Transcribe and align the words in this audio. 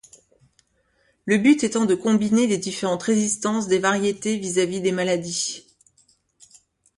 Le 1.25 1.37
but 1.37 1.63
étant 1.63 1.85
de 1.85 1.93
combiner 1.93 2.47
les 2.47 2.57
différentes 2.57 3.03
résistances 3.03 3.67
des 3.67 3.77
variétés 3.77 4.35
vis-à-vis 4.35 4.81
des 4.81 4.91
maladies. 4.91 5.63